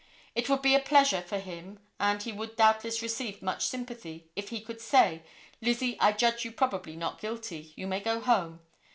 [0.33, 4.49] It would be a pleasure for him, and he would doubtless receive much sympathy if
[4.49, 5.21] he could say
[5.61, 7.71] 'Lizzie, I judge you probably not guilty.
[7.75, 8.61] You may go home.